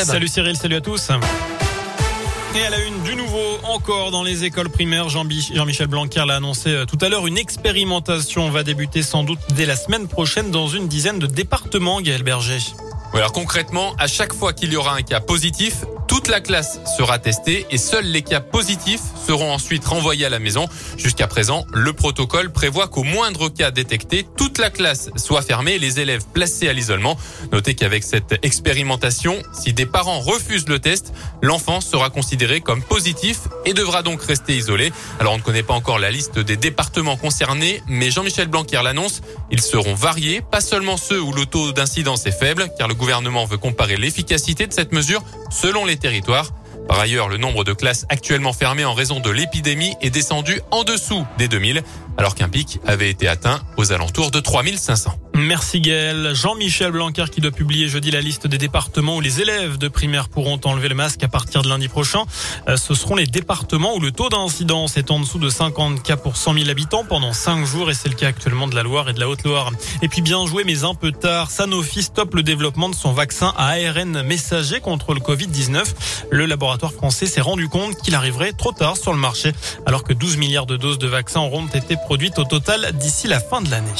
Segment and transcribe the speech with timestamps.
[0.00, 1.10] Salut Cyril, salut à tous.
[2.54, 6.70] Et à la une du nouveau, encore dans les écoles primaires, Jean-Michel Blanquer l'a annoncé
[6.70, 10.68] euh, tout à l'heure, une expérimentation va débuter sans doute dès la semaine prochaine dans
[10.68, 12.60] une dizaine de départements, Gaël Berger.
[13.12, 17.18] alors concrètement, à chaque fois qu'il y aura un cas positif, toute la classe sera
[17.18, 20.66] testée et seuls les cas positifs seront ensuite renvoyés à la maison.
[20.96, 25.78] Jusqu'à présent, le protocole prévoit qu'au moindre cas détecté, toute la classe soit fermée et
[25.78, 27.18] les élèves placés à l'isolement.
[27.52, 31.12] Notez qu'avec cette expérimentation, si des parents refusent le test,
[31.42, 34.92] l'enfant sera considéré comme positif et devra donc rester isolé.
[35.20, 39.20] Alors on ne connaît pas encore la liste des départements concernés, mais Jean-Michel Blanquer l'annonce,
[39.50, 43.44] ils seront variés, pas seulement ceux où le taux d'incidence est faible, car le gouvernement
[43.44, 45.97] veut comparer l'efficacité de cette mesure selon les
[46.88, 50.84] Par ailleurs, le nombre de classes actuellement fermées en raison de l'épidémie est descendu en
[50.84, 51.82] dessous des 2000,
[52.18, 55.18] alors qu'un pic avait été atteint aux alentours de 3500.
[55.38, 56.34] Merci Gaël.
[56.34, 60.28] Jean-Michel Blanquer qui doit publier jeudi la liste des départements où les élèves de primaire
[60.28, 62.24] pourront enlever le masque à partir de lundi prochain.
[62.68, 66.16] Euh, ce seront les départements où le taux d'incidence est en dessous de 50 cas
[66.16, 69.08] pour 100 000 habitants pendant 5 jours et c'est le cas actuellement de la Loire
[69.08, 69.70] et de la Haute-Loire.
[70.02, 73.54] Et puis bien joué mais un peu tard, Sanofi stoppe le développement de son vaccin
[73.56, 75.84] à ARN messager contre le Covid-19.
[76.32, 79.52] Le laboratoire français s'est rendu compte qu'il arriverait trop tard sur le marché
[79.86, 83.38] alors que 12 milliards de doses de vaccins auront été produites au total d'ici la
[83.38, 83.92] fin de l'année.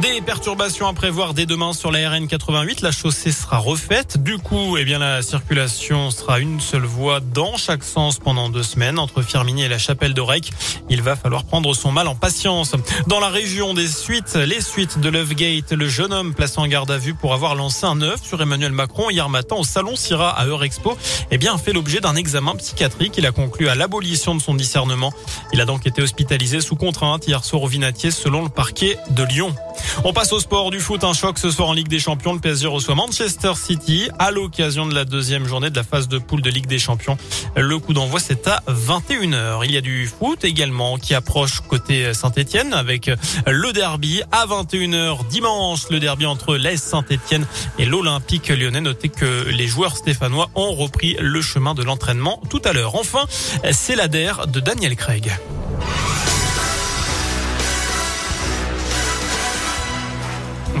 [0.00, 2.82] Des perturbations à prévoir dès demain sur la RN 88.
[2.82, 4.22] La chaussée sera refaite.
[4.22, 8.62] Du coup, eh bien, la circulation sera une seule voie dans chaque sens pendant deux
[8.62, 10.52] semaines entre Firminy et la chapelle de Rec.
[10.88, 12.76] Il va falloir prendre son mal en patience.
[13.08, 16.92] Dans la région des suites, les suites de Lovegate, le jeune homme placé en garde
[16.92, 20.30] à vue pour avoir lancé un œuf sur Emmanuel Macron hier matin au salon Syrah
[20.30, 20.96] à Eurexpo,
[21.32, 23.14] eh bien, fait l'objet d'un examen psychiatrique.
[23.18, 25.12] Il a conclu à l'abolition de son discernement.
[25.52, 29.24] Il a donc été hospitalisé sous contrainte hier soir au Vinatier selon le parquet de
[29.24, 29.52] Lyon.
[30.04, 31.04] On passe au sport du foot.
[31.04, 32.32] Un choc ce soir en Ligue des Champions.
[32.32, 36.18] Le PSG reçoit Manchester City à l'occasion de la deuxième journée de la phase de
[36.18, 37.16] poule de Ligue des Champions.
[37.56, 39.62] Le coup d'envoi, c'est à 21h.
[39.64, 43.10] Il y a du foot également qui approche côté Saint-Etienne avec
[43.46, 45.88] le derby à 21h dimanche.
[45.90, 47.46] Le derby entre l'AS Saint-Etienne
[47.78, 48.80] et l'Olympique lyonnais.
[48.80, 52.94] Notez que les joueurs stéphanois ont repris le chemin de l'entraînement tout à l'heure.
[52.94, 53.26] Enfin,
[53.72, 55.32] c'est la DER de Daniel Craig.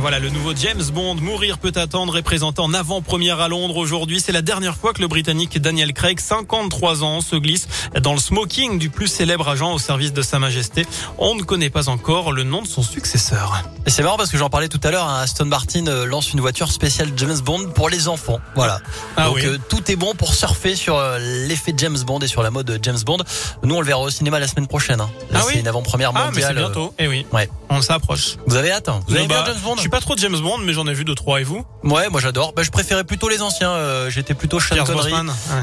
[0.00, 4.20] Voilà le nouveau James Bond, Mourir peut attendre, est présenté en avant-première à Londres aujourd'hui.
[4.20, 7.66] C'est la dernière fois que le Britannique Daniel Craig, 53 ans, se glisse
[8.00, 10.86] dans le smoking du plus célèbre agent au service de Sa Majesté.
[11.18, 13.64] On ne connaît pas encore le nom de son successeur.
[13.86, 16.32] Et c'est marrant parce que j'en parlais tout à l'heure, hein, Aston Martin euh, lance
[16.32, 18.38] une voiture spéciale James Bond pour les enfants.
[18.54, 18.80] Voilà.
[19.16, 22.42] Ah Donc euh, tout est bon pour surfer sur euh, l'effet James Bond et sur
[22.42, 23.18] la mode James Bond.
[23.64, 25.00] Nous on le verra au cinéma la semaine prochaine.
[25.00, 25.10] Hein.
[25.34, 26.30] ah oui c'est une avant-première mondiale.
[26.32, 26.94] Ah mais c'est bientôt.
[26.98, 27.26] Eh oui.
[27.32, 27.50] Ouais.
[27.70, 28.36] On s'approche.
[28.46, 29.00] Vous avez hâte hein.
[29.08, 29.87] Vous avez bah, bien James Bond?
[29.88, 31.40] Suis pas trop James Bond, mais j'en ai vu deux trois.
[31.40, 31.64] Et vous?
[31.82, 32.52] Ouais, moi j'adore.
[32.52, 33.70] Bah, je préférais plutôt les anciens.
[33.70, 35.12] Euh, J'étais plutôt Sean Connery.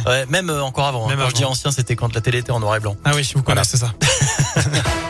[0.08, 0.26] Ouais.
[0.30, 1.06] même euh, encore avant.
[1.06, 1.10] Hein.
[1.10, 2.96] Même quand je dis ancien, c'était quand la télé était en noir et blanc.
[3.06, 3.94] Ah oui, si vous connaissez ça.